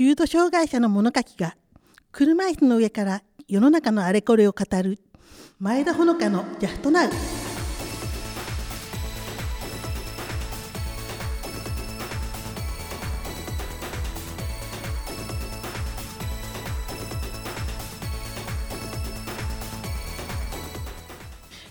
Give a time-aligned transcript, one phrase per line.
[0.00, 1.56] 重度障害者の物書きが
[2.12, 5.00] 車椅子の上から世の中のあれこれを語る
[5.58, 7.10] 前田ほのかのジャストナウ。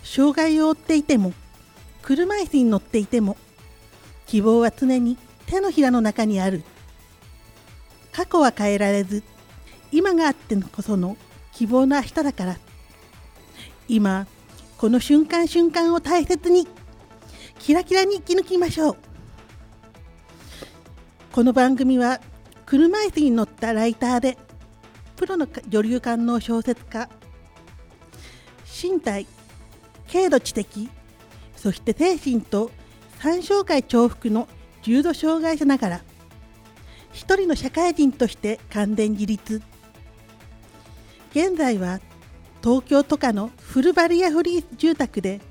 [0.04, 1.32] 障害を負っていても
[2.02, 3.38] 車椅子に乗っていても
[4.26, 5.16] 希望は常に
[5.46, 6.64] 手のひらの中にある。
[8.18, 9.22] 過去は変えられず
[9.92, 11.18] 今があってこその
[11.54, 12.58] 希望の明日だから。
[13.88, 14.26] 今
[14.80, 16.68] この瞬間瞬間を大切に
[17.60, 18.98] キラキラに生き抜きましょう。
[21.32, 22.20] この番組は
[22.66, 24.36] 車椅子に乗ったライターで
[25.16, 27.08] プロの女流官能小説家
[28.66, 29.28] 身体
[30.12, 30.90] 軽度知的
[31.56, 32.72] そして精神と
[33.20, 34.48] 三障害重複の
[34.82, 36.02] 重度障害者ながら
[37.18, 39.64] 一人の社会人として完全自立
[41.32, 42.00] 現在は
[42.64, 45.42] 東京都下のフルバリアフリー住宅で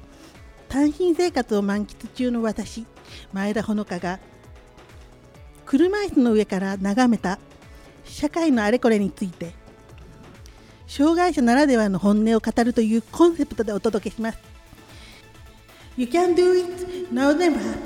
[0.69, 2.87] 単身生活を満喫中の私
[3.33, 4.21] 前田ほのかが
[5.65, 7.41] 車椅子の上から眺めた
[8.05, 9.53] 社会のあれこれについて
[10.87, 14.39] 障害者ならではの本音を語るというコンセプトでお届けします。
[15.97, 17.86] You can do it now never.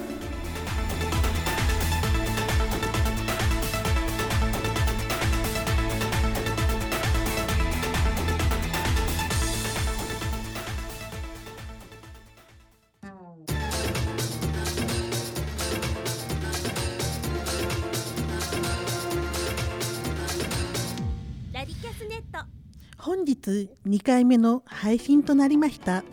[23.90, 26.04] 2回目の配信となりました。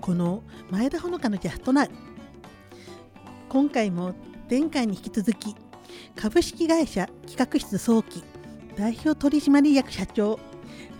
[0.00, 1.90] この前田ほのかのジャストナウ
[3.48, 4.14] 今回も
[4.48, 5.56] 前回に引き続き
[6.14, 8.22] 株式会社企画室早期
[8.76, 10.38] 代表取締役社長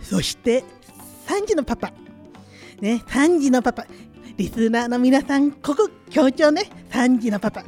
[0.03, 0.65] そして
[1.29, 1.93] 3時のパパ。
[2.81, 3.87] ね3時のパパ。
[4.37, 6.69] リスナーの皆さんここ強調ね。
[6.91, 7.62] 3時のパパ。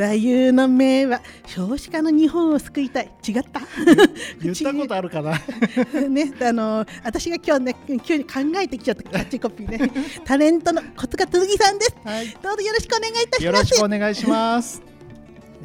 [0.00, 3.12] 座右の銘は少子化の日本を救いたい。
[3.28, 3.60] 違った？
[4.42, 5.32] 言ったことあるかな？
[6.08, 9.90] ねあの私が今日ね急に考えてきちゃったキャッチコピーね。
[10.24, 13.44] タレントの小塚鈴木さんです、はい、どうぞよろしくお願いいたします。
[13.44, 14.82] よろしくお願いします。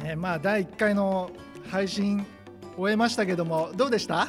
[0.02, 1.30] ねまあ第1回の
[1.70, 2.22] 配信
[2.76, 4.28] 終えましたけどもどうでした？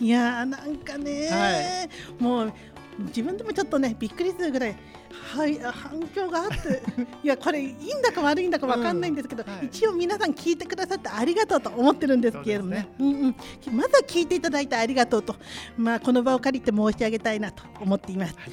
[0.00, 1.86] いやなんかね、は
[2.18, 2.52] い、もう
[2.98, 4.74] 自分でもちょっとねびっくりするぐらい
[5.22, 6.82] はい反響があって
[7.22, 13.36] いやこれいいんだか悪いんだか分かんないんですけど、うんはい、一応皆さん聞いてくださってありがとうと思ってるんですけれどもね、ね、うんうん、
[13.76, 15.36] まずは聞いていただいてありがとうと、
[15.76, 18.34] まあ、この場を借りて申し上げたいなと思っています。
[18.36, 18.52] はい、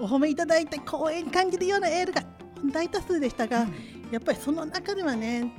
[0.00, 2.22] お褒めいただいて光栄に感じるようなエールが
[2.72, 3.74] 大多数でしたが、うん、
[4.10, 5.52] やっぱりその中ではね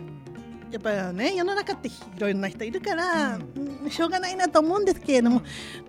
[0.72, 5.42] やっぱりね世の中っていろいろな人いるから、うん、しょうがないなと思うんですけれども、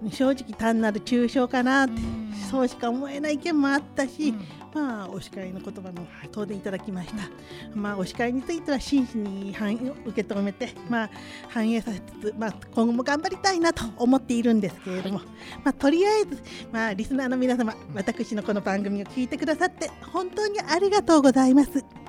[0.03, 4.35] うん、正直単なる抽象かなって、うん、そうしか思えない意見もあったし、
[4.75, 7.15] まあ、お叱りの言葉の答弁いただきました、
[7.75, 11.11] まあ、お叱りについては真摯に反受け止めて、まあ、
[11.49, 15.27] 反映させつつ、まあ、今後も頑張りたいなと思っているんですけれども、はい、
[15.65, 22.02] まあ、とりあえず、まあ、リスナーの皆様私のこの番組を聞いてくださって本当にありがとうございます。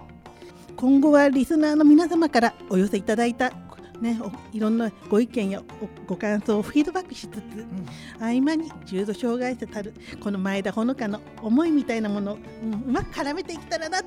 [0.84, 3.54] 今後はリスナーの皆様からお寄せいただいた
[4.02, 4.20] ね、
[4.52, 5.62] いろんなご意見や
[6.06, 7.86] ご感想をフィードバックしつつ、うん、
[8.20, 14.00] 合間に重度障害者たるこの前田ほのかの思いみたいなものを、うん、うまく絡めていけたらな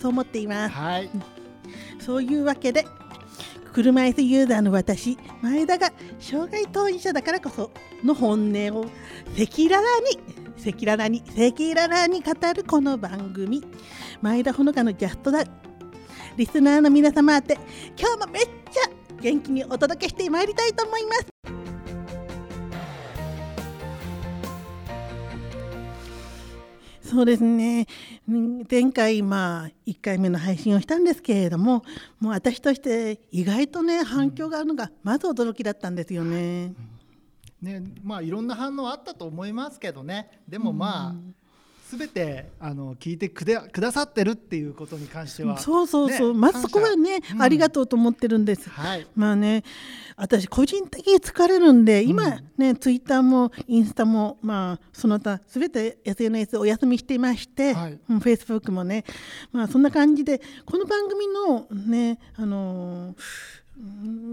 [0.00, 0.74] そう思っています。
[0.74, 1.10] はい、
[2.00, 2.84] そういうわけで
[3.72, 7.70] 車椅子ユーザーの私前田が障害当事者だからこそ
[8.02, 8.86] の本音を
[9.40, 13.62] 赤裸々に赤裸々に赤裸々に語るこの番組。
[14.20, 15.44] 前田ほのかのジャストだ
[16.36, 17.58] リスナーの皆様宛て
[17.98, 18.80] 今日もめっちゃ
[19.20, 21.26] 元気にお届けしてまいりたいと思います。
[27.02, 27.86] そうですね。
[28.70, 31.84] 前回まあ1回目の配信をしたんですけれども
[32.18, 36.72] もう私として意外とね反響があるのがまず驚きだったんですよね。
[37.60, 40.42] ねまあいろんな反応あったと思いますけどね。
[40.48, 41.34] でもまあ、うん
[41.96, 49.62] 全てあの聞いてくくださってるっていうことに関しては、そうそうそう、ね、まあそこはね、うん、ありがとうと思ってるんです、はい、まあね
[50.16, 59.04] 私個人的に疲れるんで今ね、うん、ツイッターもインスタもまあその他全て SNS お休みしていまして、はい、フェイスブックもね
[59.52, 63.14] まあそんな感じでこの番組のねあのー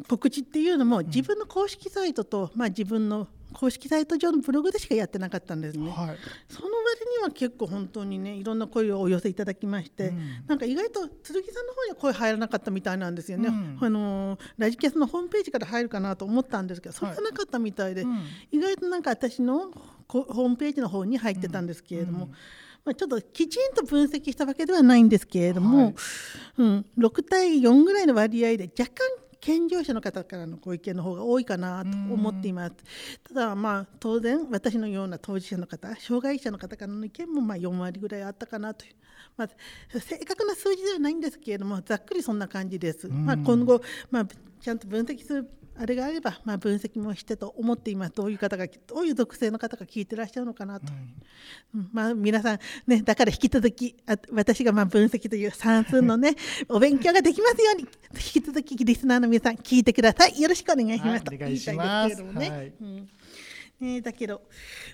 [0.08, 6.18] 告知っていうのも自分の公式サイトと、まあ、自分の公式サイト上のブログでしかやってなかったんですね、はい、
[6.48, 18.10] その割には結構本当にねいろんな声をお寄せいただきまして、うん、なんか意外と剣さんの方には声入らなかったみたいなんですよね、うん、あのラジキャスのホームページから入るかなと思ったんですけどそれがなかったみたいで、は
[18.52, 19.72] い、意外となんか私の
[20.08, 22.30] ホームページの方に入ってたんですけれども。
[22.86, 25.96] まあ、ちょっときちんと分析したわけではないんですけれども、はい、
[26.60, 32.76] うん、6対4ぐらいの割合で若干健常者の方からのご意見の方が多いかなと思っています。
[33.24, 38.94] ただまあ当然私のような当事者の方障害者の方からの意見もまあ4割ぐらいあったかなという。
[39.38, 43.08] まあ、正確な数字ではないんですけれどもざっくりそんな感じです。
[43.08, 43.82] まあ、今後、
[44.12, 44.28] まあ、
[44.60, 45.50] ちゃんと分析する
[45.82, 50.88] あれがあれば、まあ、分析もしてと思っていますどういう方がどういう属性の方が聞いてらっしゃるのかなと、
[51.74, 56.36] うん、まあ、皆さん、ね、だから引き続きあ私がまあ分析という算数のね
[56.68, 60.40] お勉強ができますように引き続きリスナーの皆さん聞いてください。
[60.40, 62.50] よろしくお願いします、と言いたいですけれどもね。
[62.50, 62.74] はい。
[62.82, 63.10] うん。
[63.80, 64.42] ね、だけど、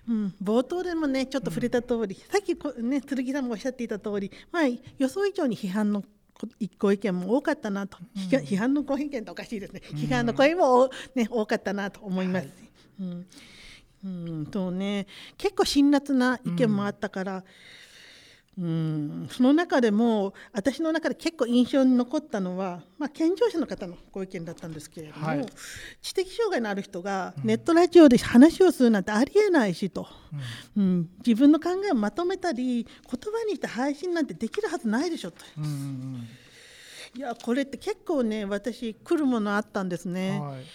[0.08, 4.64] うん、冒頭でもねちょっと触れた通り、うん、さっきこ、ね、剣さんもおっしゃっていた通り、まあ、
[5.00, 6.04] 予想以上に批判の
[6.78, 12.48] ご意見も多かったなと、うん、批判のご意見っておかしいですね、うん、批判の声も、ね、多かったなと思います。
[12.48, 12.56] はい、
[13.00, 13.28] うん。
[14.04, 14.08] う
[14.42, 14.46] ん。
[14.48, 17.44] とね、結構辛辣な意見もあったから、
[18.58, 19.28] うん。
[19.30, 25.46] その中でも私の中で結構印象に残ったのは、まあ、健常者の方のご意見だったんですけれども、はい、
[26.02, 30.08] 知的障害のある人がネットラジオで話をするなんてありえないしと、
[30.76, 35.38] うん、うん、自分の考えをまとめたり言葉にして配信なんてできるはずないでしょと。
[35.58, 36.28] うんうん。
[37.16, 40.66] いやこれって結構ね私来るものあったんですね、はい、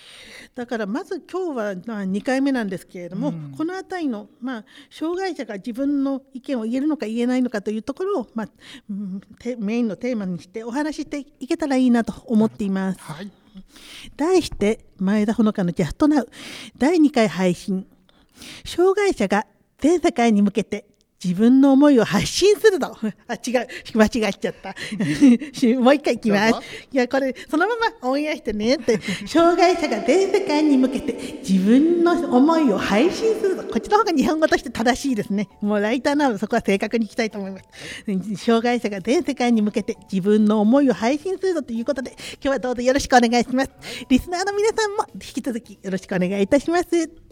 [0.55, 8.49] だからまず今日はまあ2回目なんですけれども、うん、この辺りの、まあ、障害者が自分の意見を言えるのか言えないのかというところを、まあ、
[9.58, 13.00] メインのテーマにしてお話ししていけたらいいなと思っています。
[13.00, 13.31] はい、
[14.17, 16.29] 題して前田ほのかのジャストナウ。
[16.76, 17.87] 第2回配信。
[18.64, 19.47] 障害者が
[19.79, 20.87] 全世界に向けて
[21.22, 22.96] 自分の思いを発信するの。
[23.28, 23.69] あ、違う。
[23.94, 24.75] 間違っちゃった。
[25.78, 26.55] もう一回いきます。
[26.90, 28.99] いや、これ、そのままオンエアしてねって。
[29.26, 33.64] 障害者が全世界に向けて自分の思いを配信するの。
[33.64, 35.49] こっちの方が日本語として正しいですね。
[35.61, 38.44] もうライターなのでそこは正確にいきたいと思います。
[38.44, 43.70] 障害者が全世界に向けて自分の思いを配信するぞということで、今日はどうぞよろしくお願いします。
[44.08, 47.29] リスナーの皆さんも引き続きよろしくお願いいたします。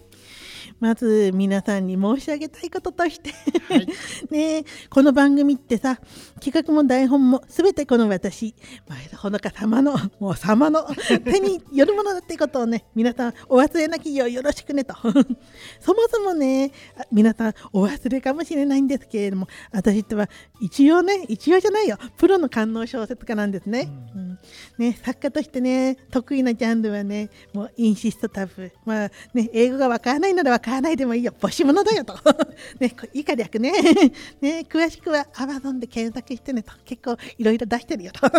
[0.80, 3.32] まず皆さんに申し上げたいこととして
[3.68, 3.86] はい、
[4.30, 5.98] ねこの番組ってさ
[6.40, 8.54] 企画も台本も全てこの私
[8.88, 10.86] 前田ほのか様のもう様の
[11.24, 14.94] 手によるものだってことをね皆さんお忘れなきようよろしくねと。
[15.80, 16.72] そもそもね
[17.10, 20.28] 皆さんお忘れかもしれないんですけれども私っては
[20.60, 21.98] 一応ね一応じゃないよ。
[22.16, 23.88] プロの官能小説家なんですね。
[24.14, 24.27] うん、
[24.78, 28.70] ね作家としてね得意なジャンルはねもうインシストタブ。
[28.84, 31.32] まあね英語がわからないならわからないでもいいよ。
[31.40, 32.14] 母子物だよと。
[32.80, 33.72] ね以下略ね。
[34.40, 36.72] ね詳しくはアマゾンで検索してねと。
[36.84, 38.32] 結構いろいろ出してるよと、は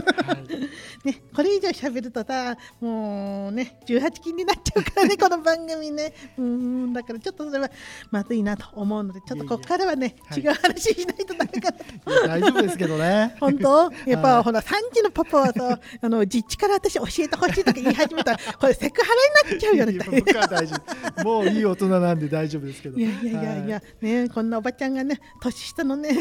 [1.04, 6.14] い、 ねこれ以上喋るとさもうね18禁になっちゃうからねこの番組ね。
[6.38, 7.72] うんだからちょっとそれは
[8.12, 12.28] まずいなと思うのでちょっとここからはね違う話しないとダメかな。
[12.28, 13.36] 大丈夫ですけどね。
[13.40, 13.92] 本当？
[14.06, 19.08] やっぱ、はい、ほら3時のパパはさあの実地から私教えてほしいとか言い始めたら これセクハ
[19.44, 21.24] ラになっちゃうよね。
[21.24, 22.98] もういい大人なんで大丈夫ですけど。
[22.98, 26.10] いやいやいやいや、ねこんなおばちゃんがね年下のね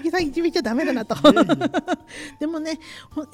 [0.00, 1.16] 剣さんいじめちゃだめだなと。
[2.40, 2.78] でもね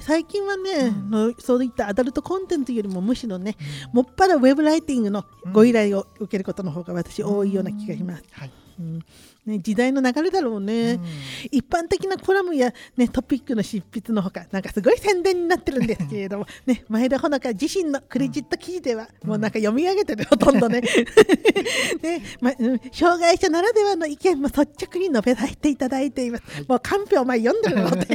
[0.01, 3.57] 最近はね、うん、そういったアダルトコンテンツよりもむしろね、
[3.93, 8.25] うん、もっぱらウェブライティングのご依頼を受けることの方が私多いような気がします。
[8.33, 8.51] はい。
[8.79, 9.05] うん
[9.45, 11.05] ね、時代の流れだろうね、うん、
[11.51, 20.81] 一般的なコラムや、ね、トピックの執筆のほかなんかすごい宣伝になってるんですけれども、 ね、前田穂香自身のクレジット記事では、うん、もうなんか読み上げてるほとんどね。
[22.03, 22.53] ね、ま、
[22.93, 28.13] 障害者ならではの意見も率直に述べさせていただいています、はい、もうカンペを前読んでるので。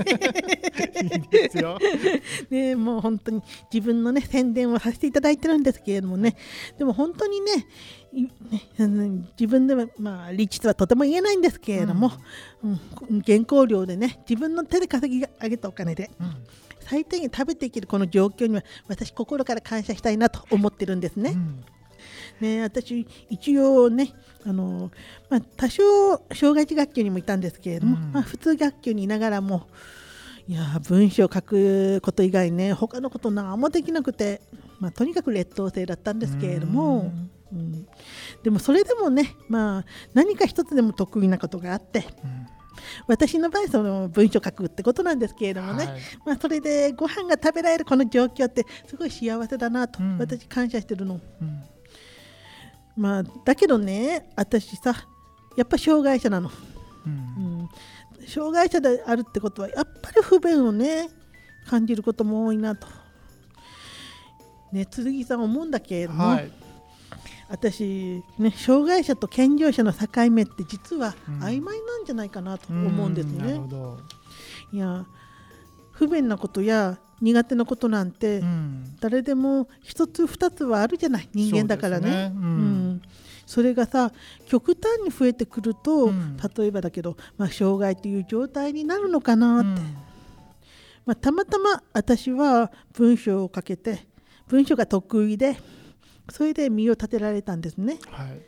[2.50, 3.42] ね、もう本当に
[3.74, 6.38] 自分のね宣伝をさせていただいてるんですけれどもね。
[6.78, 7.68] でも本当にね
[9.40, 12.12] 自分では、まあ、利率はとても言えないんですけれども、
[12.64, 16.36] うんうん、原稿料でね自分の手で稼ぎ上げたお金で、うん、
[16.82, 21.36] 最低限食べていけるこの状況には私心から感謝したいなと思ってるんですね。
[22.40, 24.14] ね、私一応ね
[24.46, 24.92] あの、
[25.30, 25.84] まあ、多少
[26.34, 29.68] 障害児学級にもいたんですけれども、まあ、普通学級にいながらも
[30.48, 34.42] いや文章を書くこと以外ね他のこと何もできなくて、
[34.80, 37.00] まあ、とにかく劣等生だったんですけれども。
[37.00, 37.30] うん、
[38.44, 42.48] でもそれでもね、まあ、何か一つでも得意なことがあって、うん、
[43.08, 51.20] 私の場合その文章書くってことなんですけれどもね、はい、まあ、それでご飯が食べられるこの状況ってすごい幸せだなと、うん、私感謝してるの。
[52.96, 55.08] まあだけどね私さ
[55.56, 56.52] やっぱ障害者なの、う
[57.06, 57.14] うん
[57.64, 57.70] ん、
[58.28, 61.10] 障害者であるってことはやっぱり不便をね
[61.68, 62.88] 感じることも多いなと。
[64.72, 66.52] ね、剣さん思うんだけれども、はい
[67.50, 71.40] 私、ね、障害者と健常者の境目って実はうん。
[71.40, 73.60] 曖昧なんじゃないかなと思うんですね。
[74.74, 75.06] いや
[75.92, 78.96] 不便なことや苦手なことなんて、うん。
[79.00, 82.32] 誰でも一つ二つはあるじゃない人間だからね。
[82.34, 82.46] そうん。
[82.46, 83.02] うん。
[83.46, 84.12] それがさ
[84.46, 86.38] 極端に増えてくると、うん。
[86.38, 89.82] 例えばだけど、まあ、障害という状態になるのかなって、
[91.06, 94.06] まあ、たまたま私は文章をかけて
[94.48, 95.58] 文章が得意で
[96.30, 98.00] それで身を立てられたんですね。
[98.10, 98.40] はい。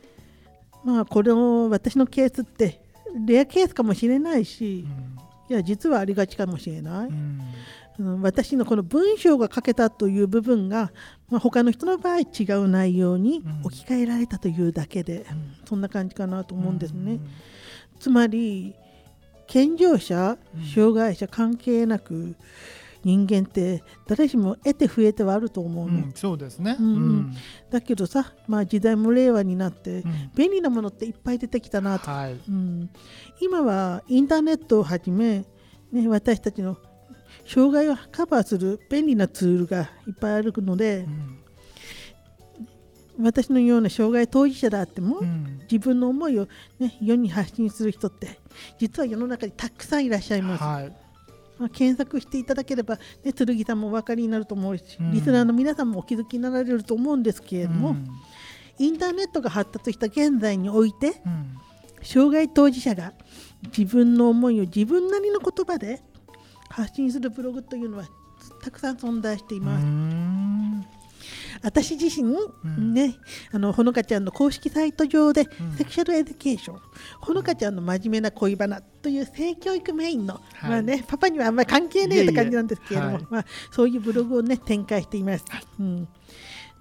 [0.84, 2.80] まあこの私のケースって
[3.26, 7.40] レアケースかもしれないしいや実はありがちかもしれない、うん。
[7.98, 10.90] うん私のこの文章が書けたという部分が、
[11.28, 13.60] まあ、他の人の場合違う内容にうん。
[13.64, 15.54] 置き換えられたというだけで、うん。
[15.66, 17.12] そんな感じかなと思うんですね。
[17.12, 17.28] うん。
[17.98, 18.74] つまり
[19.46, 20.64] 健常者うん。
[20.64, 22.36] 障害者関係なく
[23.02, 26.76] 人間って誰しも得て増えてはあると思うの、うんそうですね。
[26.78, 27.36] うんうん。
[27.70, 30.30] だけどさ、まあ、時代も令和になってうん。
[30.34, 32.32] 便利なものっていっぱい出てきたなと、はい。
[32.32, 32.90] うん、
[33.40, 35.44] 今はインターネットをはじめ、
[35.92, 36.76] ね、私たちの
[37.46, 41.06] 障害をカバーする便利なツールがいっぱいあるので
[43.18, 43.24] うん。
[43.24, 45.60] 私のような障害当事者であっても、うん。
[45.70, 48.38] 自分の思いを、ね、世に発信する人って
[48.78, 50.62] 実は世の中にたくさんいらっしゃいます。
[50.64, 51.09] はい
[51.60, 55.12] まあ、検索していただければ、ね、剣さんもお分かりになると思うし、うん。
[55.12, 58.08] リスナーの皆さんもお気づきになられると思うんですけれども、うん。
[58.78, 61.58] インターネットが発達した現在においてうん。
[62.02, 63.12] 障害当事者が
[63.76, 66.00] 自分の思いを自分なりの言葉で
[66.70, 68.04] 発信するブログというのは
[68.62, 69.84] たくさん存在しています。
[71.62, 72.34] うん私自身、
[72.68, 72.94] ん。
[72.94, 73.16] ね、
[73.52, 75.46] あのほのかちゃんの公式サイト上で、ん。
[75.76, 76.80] sexual education
[77.20, 80.70] ほのかちゃんの真面目な恋バナという性教育メインの、はい。
[80.70, 83.32] まあね、パパにはあんまり関係ねえって感じなんですけれどもいえいえはい。
[83.32, 85.44] まあ、そういうブログを、ね、展開しています。
[85.78, 86.08] うん、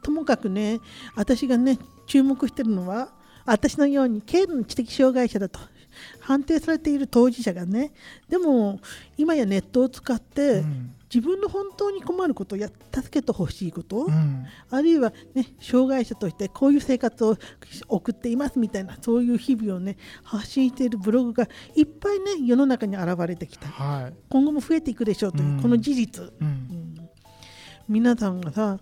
[0.01, 0.79] ともかくね
[1.15, 3.09] 私がね注目してるのは
[3.45, 5.59] 私のように軽度の知的障害者だと
[6.19, 7.91] 判定されている当事者がね
[8.29, 8.79] でも
[9.17, 14.45] 今やネットを使って、うん自分の本当に困ることや助けてほしいこと、うん。
[14.69, 17.35] あるいは、ね、障害者としてこういう生活を
[17.87, 23.67] 送っていますみたいなそういう日々をね発信しているブログがいっぱいね世の中に現れてきた。
[23.67, 24.13] はい。
[24.29, 25.61] 今後も増えていくでしょうという、うん。
[25.61, 26.47] この事実、ううん。
[26.47, 27.09] ん
[27.87, 28.79] 皆さんがさ、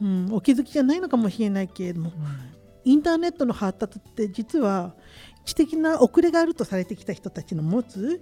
[0.00, 2.12] うん、お気づきじゃないのかもしれないけれども
[2.84, 4.94] インターネットの発達って実は
[5.44, 8.20] 知的な遅れがあるとされてきた人たちの持つ、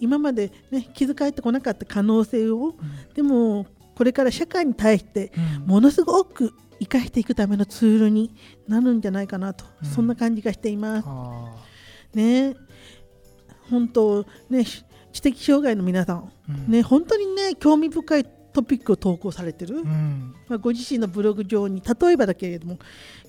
[0.00, 3.14] 今まで、ね、気づかれてこなかった可能性をうん。
[3.14, 5.66] でもこれから社会に対してうん。
[5.66, 8.34] ものすごく生かしていくためのツールに
[8.68, 9.88] なるんじゃないかなと、うん。
[9.88, 11.04] そんな感じがしています。
[11.08, 11.54] あ。
[12.14, 12.54] ね。
[13.70, 16.32] 本当ねし知的障害の皆さん。
[16.68, 20.34] ね本当にね興味深いトピックを投稿されてる、うん。
[20.48, 22.78] まあ、ご自身のブログ上に例えばだけれども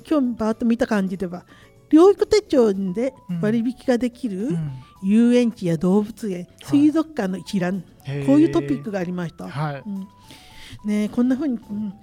[0.08, 1.46] 今日バーッと見た感じでは
[1.92, 4.72] 療育手帳で割引ができるうん。
[5.04, 7.84] 遊園地や動物園、水族館の一覧、
[8.26, 9.48] こういうトピックがありました。
[9.48, 9.84] はい。
[9.86, 10.08] うん。
[10.86, 11.94] ねこんな風に、うん。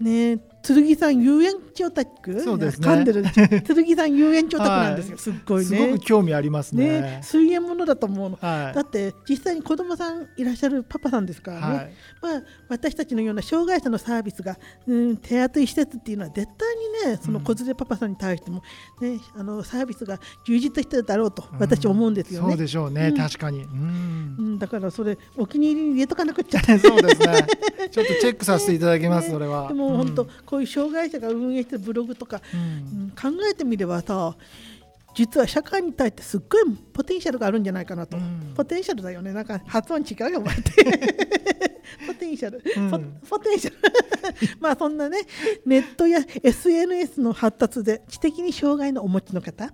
[0.00, 2.88] ね剣さん遊園地オタクそうですね。
[2.88, 3.22] 噛んでる
[3.62, 7.00] 剣さん遊園地オタクなんですよ、すっごいすねごく興味ありますね。
[7.00, 7.20] ね。
[7.22, 8.74] 水泳ものだと思うの、はい。
[8.74, 11.92] だって実際に子供さんいらっしゃるパパさんですからね、はい。
[12.20, 16.76] まあ、私たちのような障害者のサービスが、うん、手当施設っていうのは絶対
[17.06, 18.62] にねその子連れパパさんに対しても、
[19.00, 23.16] ねあのサービスが充実してるだろうと私思うんですよね、そうでしょうね、うん。
[23.16, 23.62] 確かに。
[23.62, 24.36] うん。
[24.38, 26.60] うん、だからそれお気に入りに入れとかなくっちゃ。
[26.78, 27.46] そうですね。
[27.90, 29.34] ちょっとチェックさせていただきます、 ね。
[29.34, 29.68] それは。
[29.68, 32.60] でも本当、うんこういう障害者が運営してるブログとか、うん。
[32.60, 34.36] うん考えてみればさ
[35.14, 38.54] 実は社会に対してすっごいポテンシャルがあるんじゃないかなと、うん。
[38.54, 39.32] ポテンシャルだよね。
[39.32, 40.72] なんか発音違うよお前って。
[42.06, 42.90] ポテンシャル、うん。
[42.90, 43.76] ポポテンシャル。
[44.60, 45.22] まあそんなね
[45.66, 49.72] ネットや SNS の発達で知的に障害のお持ちの方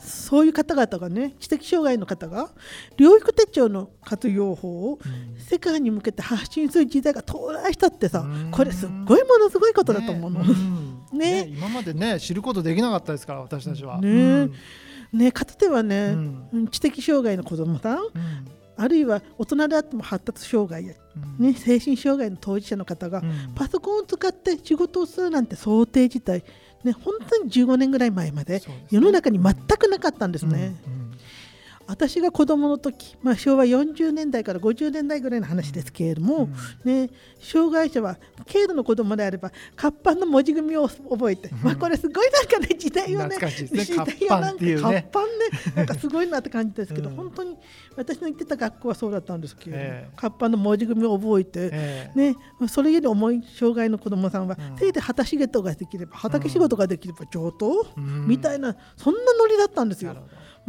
[0.00, 2.50] そういう方々がね知的障害の方が
[2.96, 4.98] 療育手帳の活用法を
[5.36, 8.50] 世界に向けて発信する時代が到来したってさうん。
[8.50, 10.40] これすっごいものすごいことだと思うの。
[10.42, 10.50] ね
[11.12, 11.18] うん。
[11.18, 11.44] ね。
[11.44, 14.00] ね今までね知ることできなかったですから私たちは。
[14.00, 14.08] ね。
[14.08, 14.12] う
[14.44, 14.52] ん。
[15.12, 16.16] ね、かつてはね、
[16.70, 18.10] 知的障害の子どもさんうん。
[18.76, 20.94] あるいは大人であっても発達障害や、
[21.38, 21.46] うん。
[21.46, 23.54] ね、精神障害の当事者の方が、うん。
[23.54, 26.44] パソコンを使って仕事をするなんて想定自体、
[26.84, 30.74] ね、本当に15年ぐらい前まで世の中に全くなかったんですね。
[30.86, 31.00] うん
[31.90, 36.48] 私が子供の時、まあ、昭和40年代から50年代ぐらいの話ですけれども、
[36.84, 38.16] ね、障害者は
[38.50, 45.50] 軽度の子供であれば活版の文字組みを覚えて、まあ、これすごいなんかね時代をね時代をなんか活版ね。
[45.74, 47.56] なんかすごいなって感じですけど、本当に
[47.96, 52.36] 私の行ってた学校はそうだったんですけど、えー、活版の文字組みを覚えて、えー、ね、
[52.68, 60.16] それより重い障害の子供さんは、うん、せいで畑仕事ができれば畑仕事ができれば上等、うん、みたいなそんなノリだったんですよ。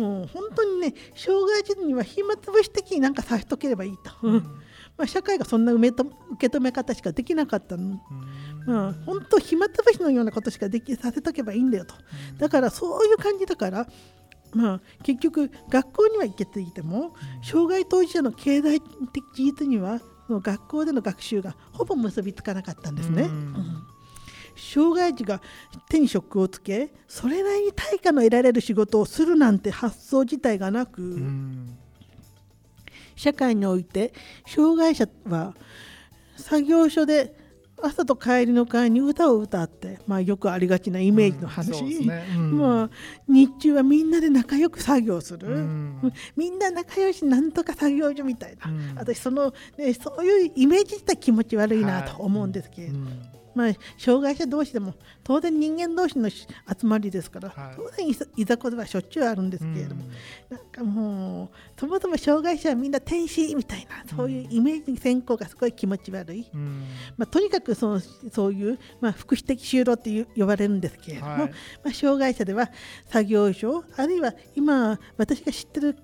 [0.02, 4.34] もう本当にね障害児には暇つぶし的になんかさせとければいいと、うん、
[4.98, 5.92] まあ、社会がそんな受
[6.40, 8.02] け止め方しかできなかったの、
[8.68, 11.94] うん、本当暇つぶしのようなことしかできさせとけばいいんだよと、
[12.40, 13.88] だからそういう感じだから
[14.54, 23.24] まあ、結局学校には行けていても障害当事者の経済的事実にはその学校での学習がほぼ結びつかなかったんですね。
[23.24, 23.81] うん
[24.56, 25.42] 障害児が
[25.90, 31.20] 手に職をつけそれなりに対価の得られる仕事をするなんて発想自体がなく、
[33.16, 34.14] 社会において
[34.48, 35.54] 障害者は
[36.38, 37.36] 作業所で
[37.84, 42.26] 朝と帰りの会に歌を歌って、まあ、よくありがちなイメージの話、うんね。
[42.36, 42.90] うん、まあ、
[43.28, 53.00] 日中はみんなで仲良く作業する、うん、みんな仲良しなんとか作業所みたいな、私その、ね、そういうイメージ自体気持ち悪いなと思うんですけれど。
[53.00, 53.06] も。
[53.06, 54.94] はいまあ、障害者同士でも
[55.24, 56.48] 当然人間同士の集
[56.84, 60.06] まりですから、はい、当然いざこざはしょっちゅうあるんですけれども、
[60.50, 66.86] うん、なんかもうそもそも障害者はみんな天使みたいなそういうイメージ先行がすごい気持ち悪い、うん、
[67.18, 71.48] まあ、とにかくそのそういう、まあ、福祉的就労って呼ばれるんですけれども、はい、ま
[71.92, 72.70] あ、障害者では
[73.08, 75.98] 作業所あるいは今私が知ってる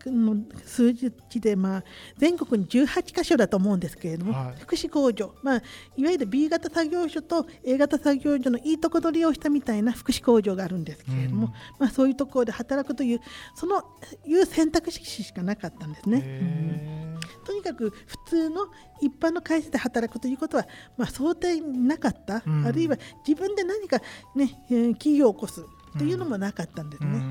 [0.66, 1.84] 数字で、まあ、
[2.18, 5.62] 全国に18か所だと思うんですけれども、はい、福祉工場、まあ、
[5.96, 13.22] いわゆる B 型作業所とと A 型作業所のいいとこ取りをしたみたいな福祉工場があるんですけれども、うん、まあ、そういうところで働くという
[13.56, 13.84] その
[14.26, 16.18] いう選択肢しかなかったんですね。
[16.18, 17.18] うん。
[17.46, 18.68] とにかく普通の
[19.02, 20.68] 一般の会社で働くということは、
[20.98, 24.00] まあ、想定なかった、うん、あるいは自分で何か、
[24.36, 24.48] ね、
[24.94, 25.64] 企業を起こす
[25.98, 27.22] というのもなかったんですね。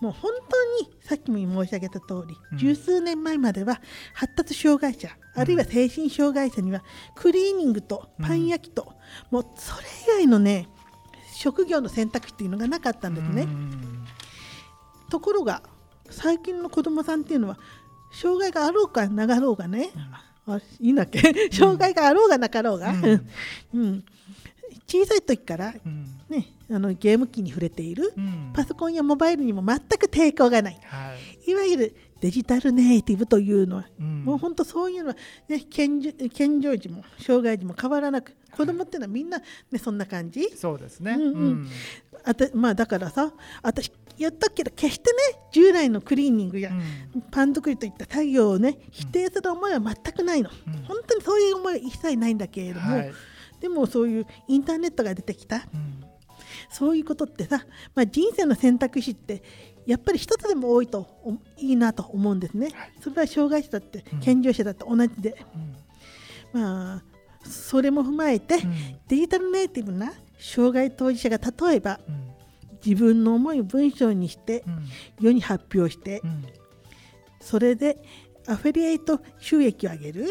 [0.00, 0.32] うん、もう本
[0.80, 3.80] 当にさっきも申し上げた通り、十数年前までは
[4.14, 6.82] 発達障害者、あるいは精神障害者には
[7.14, 8.92] クリーニングとパン焼きと、
[9.30, 10.68] もうそれ以外のね
[11.34, 13.46] 職業の選択肢っていうのがなかったんですね。
[15.10, 15.62] ところが
[16.10, 17.58] 最近の子どもさんっていうのは
[18.12, 19.90] 障害があろうかなかろうがね、
[20.46, 21.20] あいいんだっけ？
[21.52, 22.92] 障害があろうがなかろうが、
[23.74, 24.04] うん、
[24.86, 25.74] 小さい時から、
[26.28, 28.12] ね、あのゲーム機に触れている、
[28.52, 31.14] パソコンやモバイルにも全く抵抗がない、は
[31.46, 35.16] い、いわゆるデジタルネイティブというのは、うん、もう本当そういうのは、
[35.48, 39.44] ね、健健常時も障害児も変わらなく子供っていうのはみんな、ね、
[39.78, 40.48] そんな感じ。
[40.56, 41.68] そうですね、うんうん、
[42.24, 45.18] あたまあ、だからさ私言ったけど決してね
[45.52, 46.72] 従来のクリーニングや
[47.30, 53.12] パン作りといった作業をね否定する思いは全くないの、うん、本当にそういう思いは一切ないんだけれども、はい、
[53.60, 56.04] でもそういうインターネットが出てきた、うん、
[56.70, 57.64] そういうことってさ、
[57.94, 59.42] まあ、人生の選択肢って
[59.86, 61.06] やっぱり一つでも多いと
[61.56, 62.70] いいなと思うんですね。
[62.74, 65.36] はい、それは障害者だって健常者だって同じで、
[66.54, 67.02] うん、まあ
[67.48, 68.72] それも踏まえて、うん、
[69.06, 72.30] デジタルネイティブな障害当事者が例えば、うん、
[72.84, 74.64] 自分の思いを文章にして
[75.20, 76.20] 世に発表して、
[77.40, 77.98] それで
[78.48, 80.26] アフィリエイト収益を上げる、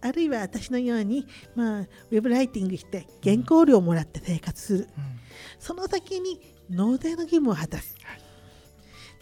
[0.00, 4.88] あるいは私のように、まあ、ウェブライティングして原稿料をもらって生活する、
[5.58, 7.96] その先に納税の義務を果たす。
[8.04, 8.28] はい。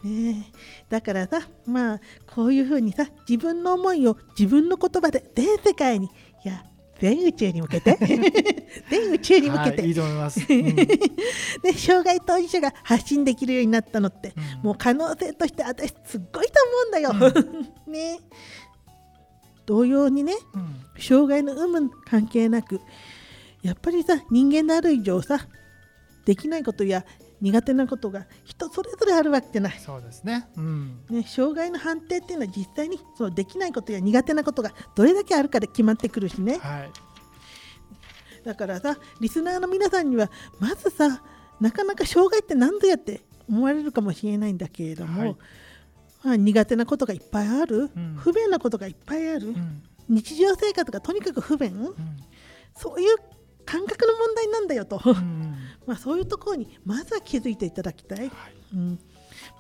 [0.05, 0.53] ね、
[0.89, 6.07] だからさまあこういうふうにさ自分の思いを自分の言葉で全世界に
[6.45, 6.65] いや
[7.01, 7.97] 全宇宙に向けて。
[8.91, 10.87] 全宇宙に向けて、はい、いいと思います、 うん、で
[11.77, 17.13] 障害当事者が発信できるようになったのって、うん、もう可能性として私すっごいと思うんだよ、
[17.87, 18.21] うん、 ね
[19.67, 20.35] 同様にね、
[20.99, 22.81] 障害の有無関係なく
[23.63, 25.47] やっぱりさ人間である以上さ
[26.25, 27.05] できないことや
[27.41, 29.79] 苦手なことが人それぞれあるわけじゃない。
[29.79, 36.59] そうですね,、うん、ね障害の判定っていうのは実際にそのできないことや苦手なことがどれだけあるかで決まってくるしね。
[36.59, 36.91] はい、
[38.45, 41.23] だからさリスナーの皆さんにはまずさ
[41.61, 45.37] なかなか障害って何ぞやって思われるかもしれないんだけれども、はい、まあ、
[46.35, 51.95] 苦手なことがいっぱいある、うん、不便なことがいっぱいある、うん、日常生活がとにかく不便、うん、
[52.75, 53.17] そういう
[53.65, 55.01] 感覚の問題なんだよと、
[55.87, 58.19] まあ、そういうところにまずは気づいていただきたい。
[58.19, 58.31] はい、
[58.75, 58.99] うん。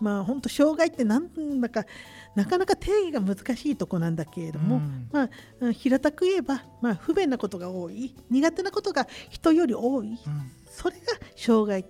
[0.01, 1.85] まあ、本当障害ってなんだか
[2.35, 5.29] なかなか定義が難しいとこなんだけれども、うん、ま
[5.63, 8.15] あ、平たく言えば、まあ、不便なことが多い。
[8.31, 10.19] 苦手なことが人より多い、うん、
[10.69, 11.85] それが障害、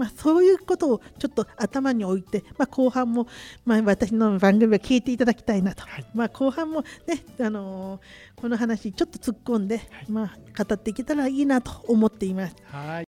[0.00, 3.26] まあ、そういうことをちょっと頭に置いて、まあ、後半も、
[3.66, 12.56] まあ、私の番組を聞いていただきたいなと、はい、まあ、後半もね、あのー、この話ちょっと突っ込んで、はい、まあ、語っていけたらいいなと思っています。
[12.64, 13.04] はい。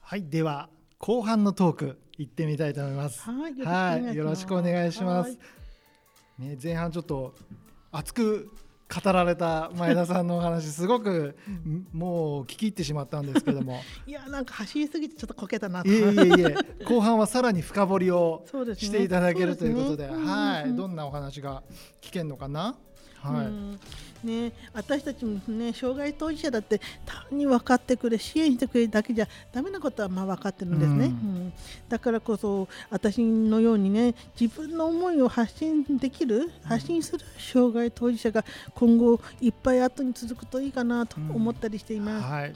[0.00, 0.68] はい、では
[1.04, 3.20] 後半のトーク行ってみたいと思います。
[3.28, 5.38] はい、よろしくお願いします。
[6.38, 7.34] ね、前半ちょっと
[7.92, 8.50] 熱く
[8.88, 11.36] 語られた前田さんのお話すごく
[11.92, 13.82] もう聞き入ってしまったんですけども。
[14.08, 15.90] いやなんか走りすぎてちょっとこけたなと。
[15.90, 16.56] いえいえいえ
[16.88, 18.42] 後半はさらに深掘りを
[18.74, 21.64] していただけるということで、はいどんなお話が
[22.00, 22.78] 聞けるのかな？
[23.32, 23.44] は
[24.24, 31.52] い、ね、私たちもね障害当事者だって単に分かってくれ支援してくれるだけじゃだめなことはまあ分かってるんですね、うん、うん、
[31.88, 42.24] だからこそ私のようにね自分の思いを発信できる発信する障害当事者が今後いっぱい後に続くといいかなと思ったりしています。
[42.24, 42.54] うんはい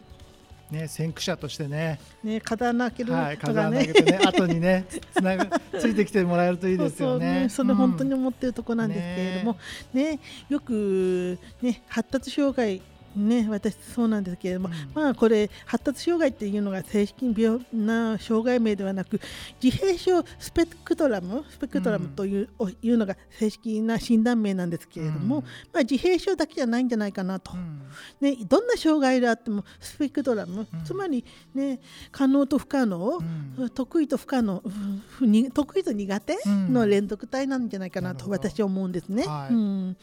[0.71, 7.49] ね、先駆者としてね、ね、風穴開けるはい、風穴開けてね、 後にね、つなが、ついてきてもらえるといいですよね。
[7.49, 9.57] そ、ね、れ本当に思っているところなんですけれども、
[9.95, 12.83] うん、ね、よくね、発達障害
[13.17, 19.21] ね、私そうなんですけれども、うん、まあこれ発達障害っていうのが正式に病な障害名ではなく
[19.63, 27.53] 自閉症スペクトラムスペクトラムといううん、いうのが正式な診断名なんですけれども、うん、まあ、自閉症だけじゃないんじゃないかなと、
[28.21, 33.19] ね、どんな障害であってもスペクトラム、つまり、ね、可能と不可能、
[33.75, 34.63] 得意と不可能
[35.53, 39.27] 得意と苦手の連続体なんじゃないかなと私は思うんですね。
[39.27, 39.97] はい、うん。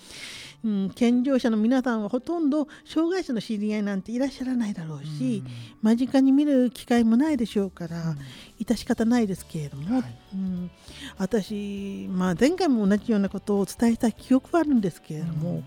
[0.64, 8.18] うん、健常者の皆さんはほとんど障害者の知り合いなんていらっしゃらないだろうし、うん、間近に見る機会もないでしょうから、うん、
[8.58, 10.72] 致し方ないですけれども、はい、うん、
[11.18, 15.62] 私、まあ、前回も同じようなことをお伝えした記憶はあるんですけれども、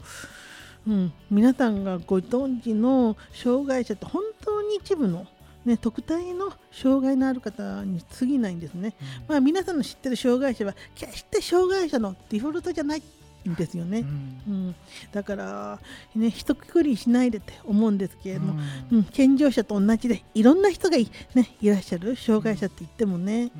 [0.86, 5.26] うん、うん、皆さんがご存知の障害者って本当に一部の
[5.66, 13.02] ね、特体の障害のある方に過ぎないんですね、うん、まあ、皆さんの知ってる障害者は決して障害者のデフォルトじゃないん
[13.46, 14.74] ですよね、うん、うん、
[15.12, 15.78] だから
[16.14, 23.50] ね一括りしないでって思うんですけれども、うん、健常者と同じでいろんな人がい,、ね、いらっしゃる障害者って言ってもね、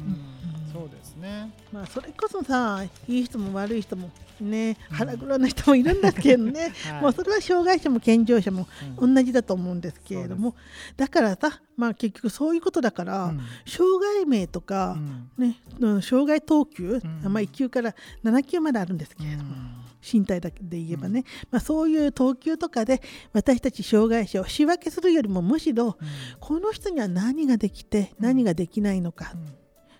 [0.90, 1.50] そうですね。
[1.72, 8.66] まあそれこそさいい人も悪い人もね腹黒な人もいるんだけどね、 はい、もうそれは障害者も健常者も
[8.98, 10.54] 同じだと思うんですけれども、
[10.96, 13.34] だからさまあ結局そういうことだから、
[13.66, 14.96] 障害名とか、
[15.36, 15.56] ね
[16.02, 19.78] 障害等級、まあ、1級から7級まであるんですけれども。
[20.00, 25.98] 身体だけで言えばね、まあ、そういう等級とかで私たち障害者を仕分けするよりもむしろ、
[26.40, 29.32] この人には何ができて何ができないのか、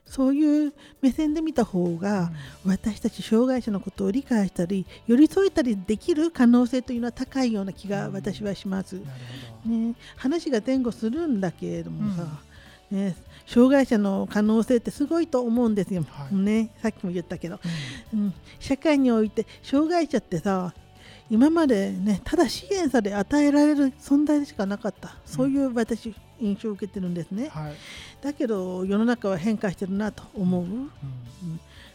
[0.09, 2.31] そういう目線で見た方が、
[2.65, 9.01] 私たち障害者のことを理解したり寄り添えたりできる可能性というのは高いような気が私はします。
[9.67, 12.27] ね、話が前後するんだけれどもさ、
[12.91, 13.17] うん、ね、
[13.47, 17.61] 障害者の可能性ってすごいと思うんですよ、はい、ね、さっきも言ったけど、
[18.15, 20.73] うん、うん、社会において障害者ってさ
[21.31, 25.17] 今までねただ支援され与えられる存在でしかなかった。
[25.27, 27.75] そういう私、印象を受けてるんですね、はい、
[28.23, 30.91] だけど世の中は変化してるなと思う、うん。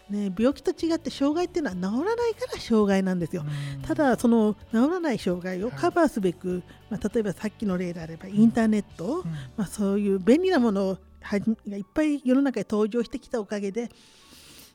[0.09, 3.45] ね、病気と違って障害っていうのは治らないから障害なんですよ、
[3.87, 13.89] ただその治らない障害をカバーすべく、はい、まあ、例えばさっきの例であればインターネット、うん、まあ、そういう便利なものがいっぱい世の中に登場してきたおかげで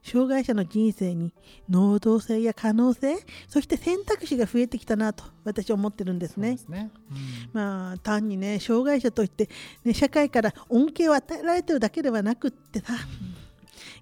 [0.09, 1.33] 障害者の人生に
[1.69, 3.17] 能動性や可能性
[3.47, 6.57] そして選択肢が増えてきたなと私は思ってるんですね。
[6.57, 6.91] すね。
[7.11, 7.19] うん、
[7.53, 9.49] まあ単にね障害者といって、
[9.85, 12.95] ね、社会から恩恵を与えられてるだけではなくってさ、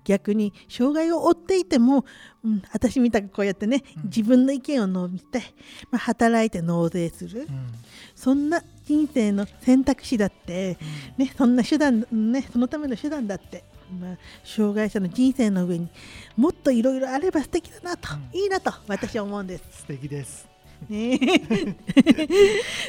[0.07, 2.05] 逆に障害を負っていても、
[2.45, 5.47] うん、私みたくこうやってね、自分の意見を述べて、
[5.91, 7.49] まあ、働いて納税する、うん、
[8.15, 10.79] そんな人生の選択肢だって、
[11.19, 15.89] ね、そんな手段、ね、そのための手段だってまあ、障害者の人生の上に
[16.37, 19.65] もっといろいろあれば素敵だなと、うん、いいなと私は思うんです。
[19.71, 20.49] 素敵です。
[20.89, 21.19] ね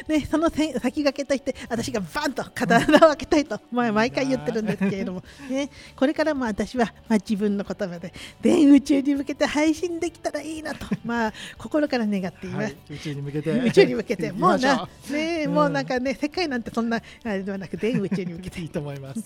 [0.08, 13.50] ね、その先駆けとして私がバンと刀を開けたいと、まあ、毎回言ってるんですけれども、ね、これからも私は、まあ、自分の言葉で全宇宙に向けて配信できたらいいなと、まあ、心から願っています、はい、宇宙に向けて。
[13.52, 14.32] 宇宙に向けて。
[14.38, 18.60] もうな、ね、うん、もうなんかね世界なんてそんなあれではなく全宇宙に向けて。
[18.60, 19.22] いいと思います。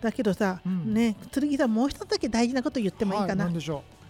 [0.00, 3.54] だけどさ、うん、ね剣さんもう一つだけ大事なこと言ってもいいかな、はい、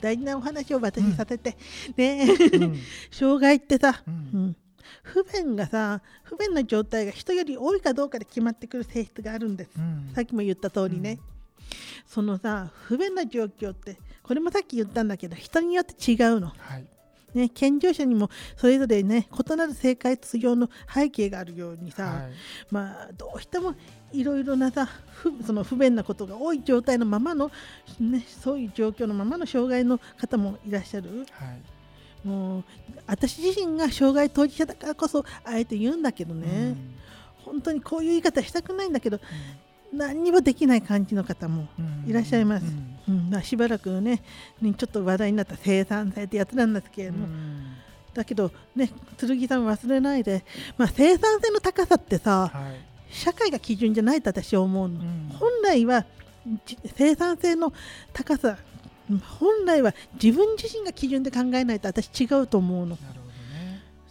[0.00, 1.57] 大事なお話を私にさせて、
[1.88, 2.79] うん、ね、うん、
[3.11, 4.57] 障害ってさ、うん、
[5.05, 9.71] 不便がさ不便な状態が人より多いかどうかで決まってくる性質があるんです、
[10.14, 11.19] さっきも言った通りね、
[12.07, 16.49] そのさ不便な状況ってこれもさっき言ったんだけど人によって違うの。
[16.59, 16.87] はい。
[17.35, 22.33] ね、健常者にもそれぞれね異なる生活上の背景があるようにさ、はい、
[22.71, 23.75] まあどうしても
[24.12, 24.88] いろいろなさ
[25.45, 27.51] その不便なことが多い状態のままの、
[27.99, 31.27] ね、そういう状況のままの障害の方もいらっしゃる。
[31.33, 31.74] はい
[32.25, 32.65] もう
[33.07, 36.95] 私自身が障害当事者だからこそあえて言うんだけどね、うん、
[37.45, 39.21] 本当にこういう言い方したくないんだけど、
[39.93, 41.69] うん、何にもできない感じの方も
[42.07, 42.65] いらっしゃいます。
[43.09, 44.23] うん、うん、しばらくね
[44.63, 47.29] ちょっと話題になった生産性ってやつなんですけれども。
[48.15, 50.45] だけどね剣さん忘れないで、
[50.79, 55.01] まあ、生産性の高さってさ、はい、社会が基準じゃないと私は思うの、
[55.39, 56.07] 本来は
[56.95, 57.73] 生産性の
[58.13, 58.57] 高さ
[59.38, 62.97] 本来は自分自身が基準で考えないと私違うと思うの。
[62.97, 63.01] ね、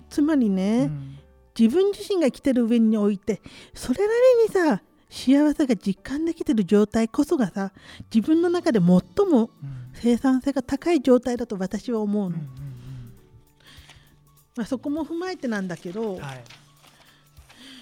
[0.09, 1.17] つまりね、うん、
[1.57, 3.41] 自分自身が生きてる上において
[3.73, 4.13] それな
[4.47, 7.71] りにさ幸せが実感できてる状態こそがさ
[8.13, 8.87] 自分の中で最
[9.27, 9.49] も
[9.93, 12.37] 生産性が高い状態だと私は思うの。
[14.55, 16.43] まあ、そこも踏まえてなんだけど、はい、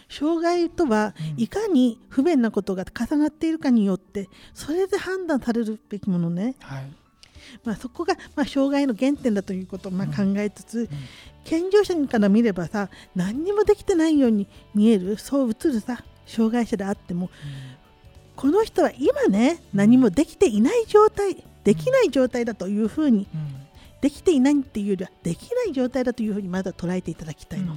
[0.08, 6.56] 障害とはいかに不便なことが重なっているかによってそれで判断されるべきものね。
[6.60, 7.01] はい
[7.64, 10.84] まあ、そこが、まあ、障害の原点だということをまあ考えつつ、うん。
[10.84, 10.90] うん、
[11.44, 17.32] 健常者から見ればさ何にもできてないように見えるそう映るさ障害者であっても、うん、
[18.36, 23.28] この人は今ね何もできていない状態できない状態だというふうに、
[24.02, 27.76] できていないっていうよりはできない状態だというふうにまだ捉えていただきたいの。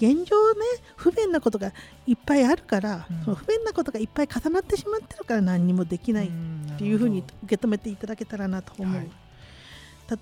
[0.00, 0.60] 現状ね
[0.96, 1.72] 不便なことが
[2.06, 6.30] いっぱいあるから、うん、その不便なことがいっぱい重なってしまってるから何にもできないっ
[6.78, 8.96] ていうふうに受け止めていただけたらなと思う。
[8.96, 9.10] はい、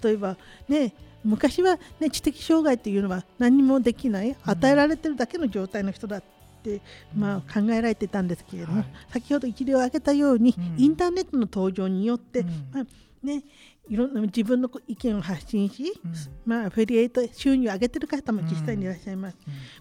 [0.02, 0.36] 例えば
[0.68, 6.22] ね昔は、ね、知的障害っていうのは何もできない与えられてるだけの状態の人だっ
[6.62, 6.80] て、
[7.14, 12.86] まあ、考えられてたんですけれども、はい、先ほど一例を挙げたように、うん、インターネットの登場によって、うん、まあ
[13.26, 13.42] ね、
[13.88, 16.12] いろんな自分の意見を発信し、うん、
[16.44, 19.36] まあ、アフィリエイト収入を上げてる方も実際にいらっしゃいます、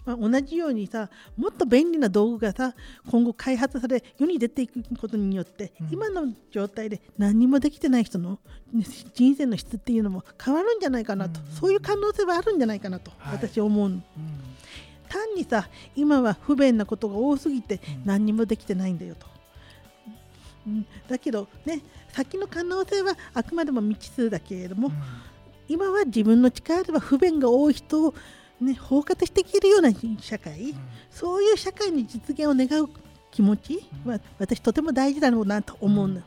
[0.07, 2.75] うん、まあ、同じようにさもっと便利な道具がさ
[3.09, 8.39] 今後開発され世に出ていくことによって、うん、今の状態で何もできてない人の
[9.13, 14.01] 人生の質っていうのも変わるんじゃないかなと、そういう可能性はあるんじゃないかなと、私は思う、
[15.07, 19.34] 単にさ今は不便なことが多すぎて何にもできてないんだよと。
[20.67, 24.93] うん、だけどね先の可能性はあくまでも未知数だけれども、うん、
[25.67, 28.13] 今は自分の力では不便が多い人を、
[28.62, 30.78] ね、包括していけるような社会、うん、
[31.12, 32.89] そういう社会の実現を願う
[33.32, 36.13] 気持ちは、私とても大事だろうなと思うの。
[36.13, 36.23] なる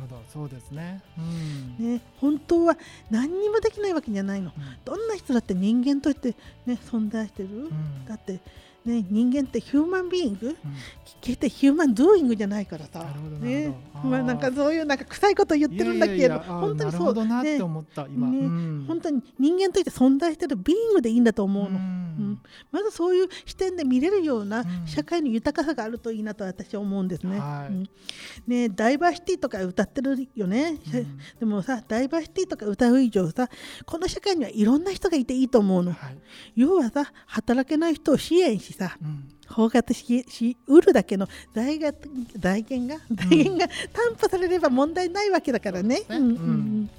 [0.00, 0.20] ほど。
[0.28, 1.00] そうですね,、
[1.78, 2.76] ね本当は
[3.10, 4.52] 何にもできないわけじゃないの、
[4.84, 6.34] どんな人だって人間として、
[6.66, 7.70] ね、存在してる、
[8.08, 8.40] だって
[8.86, 10.56] ね、人間ってヒューマンビーイング、うん、
[11.20, 13.04] 決してヒューマンドゥーイングじゃないからさ、
[13.40, 17.26] ねまあ、なんかそういうなんか臭いこと言ってるんだけど本当にそう。
[17.26, 27.38] なって思った今、ね、うん、本当に人間として存在してるビーイングでいいんだと思うの、うん、まずそういう視点で見れるような社会の豊かさがあるといいなと私は思うんですね。
[27.38, 30.78] はい、ねダイバーシティとか歌ってるよね、
[31.40, 33.48] でもさダイバーシティとか歌う以上さ
[33.84, 35.92] この社会にはいろんな人がいていいと思うの。
[35.92, 36.18] はい、
[36.54, 38.96] 要はさ働けない人を支援しさ、
[39.48, 41.92] 包括ししうるだけの財が
[42.36, 46.02] 財源が財源が担保されれば問題ないわけだからね。
[46.08, 46.90] うんうん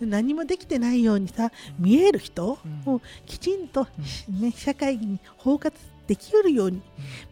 [0.00, 3.86] 何もできてないようにさ見える人をきちんと、
[4.28, 5.72] ね、社会に包括
[6.06, 6.82] できるように、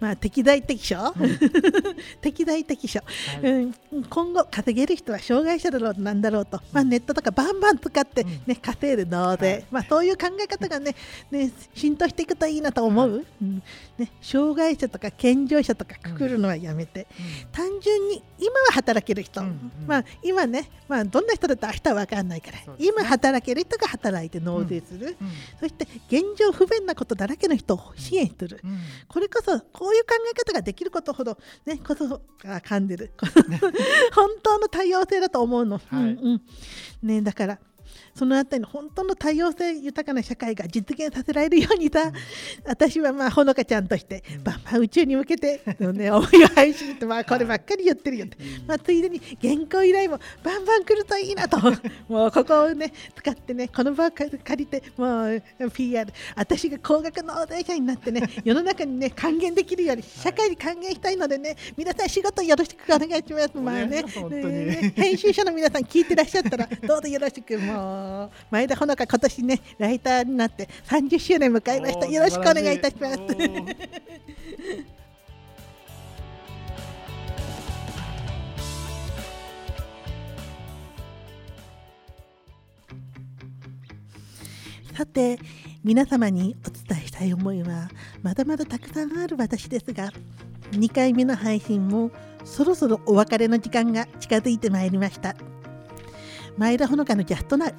[0.00, 1.14] まあ、適材適所、
[2.20, 3.00] 適材適所、
[3.42, 3.74] はい、うん、
[4.08, 10.94] 今後稼げる人は障害者だろうなんだろうと、まあ、ネットとかバンバン使って、ね、稼いで納税、はい、まあ、そういう考え方がね
[11.30, 13.62] ね浸透していくといいなと思う、はい、うん。
[13.98, 17.06] ね、障害者とか健常者とかくくるのはやめて、
[17.44, 25.26] うん、単純に今は働ける人、うんうん、まあ、今ね、まあ、どんな人だって明日は分かんないから、ね、今働ける人が働いて納税する、うん。
[25.26, 33.12] うん、そして現状不便なことだらけの人を支援する、うん、これこそこういう考え方ができることほどねこそが噛んでる。
[34.14, 36.42] 本当の多様性だと思うの、はい、うんうん。
[37.02, 37.58] ね、だから
[38.14, 42.12] そのあたりの本当の多様性豊かな社会が実現させられるようにさ、うん、
[42.66, 51.58] 私はまあほのかちゃんとして、バンバン宇宙に向けて、ね、思いを配信ってまあこればっかり言ってるよって、まあ、ついでに原稿依頼もバンバン来るといいなと。
[52.08, 63.50] もうここをね使ってねこの場を借りてもう PR 私が高額納税者になってね 世の中にね還元できるように社会に還元したいのでね皆さん仕事よろしくお願いします。
[63.54, 67.81] まあねね編集者の皆さん聞いてらっしゃったらどうぞよろしくもう
[68.50, 72.06] 前田ほのか今年ねライターになって30周年迎えました。
[72.06, 73.18] よろしくお願いいたします。
[84.94, 85.38] さて
[85.82, 87.88] 皆様にお伝えしたい思いは
[88.22, 90.12] まだまだたくさんある私ですが
[90.72, 92.10] 2回目の配信も
[92.44, 95.34] そろそろお別れの時間が近づいてまいりました。
[96.56, 97.74] 前田ほのかのジャストナウ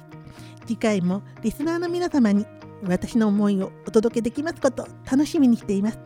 [0.66, 2.46] 次回もリスナーの皆様に
[2.82, 5.98] 私の思いをお届けできますこと楽しみにしています。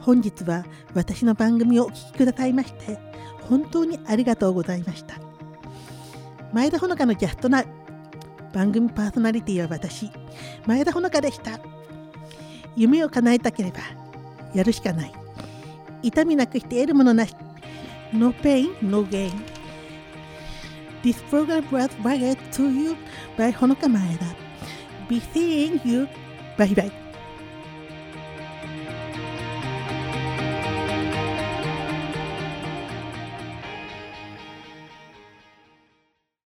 [0.00, 2.96] 本日は私の番組をお聴きくださいまして
[3.48, 5.16] 本当にありがとうございました。
[6.52, 7.66] 前田ほのかのジャストナウ
[8.52, 10.10] 番組パーソナリティは私
[10.66, 11.58] 前田ほのかでした。
[12.76, 13.78] 夢を叶えたければ
[14.54, 15.12] やるしかない。
[16.02, 17.34] 痛みなくして得るものなし。
[18.12, 19.55] No pain, no gain
[21.06, 22.98] This program was brought to you
[23.36, 24.26] by Honoka Maeda
[25.06, 26.08] Be seeing you.
[26.58, 27.05] Bye bye.